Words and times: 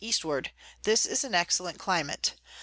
Eastward. 0.03 0.51
This 0.81 1.05
is 1.05 1.23
an 1.23 1.35
excellent 1.35 1.77
Climate. 1.77 2.33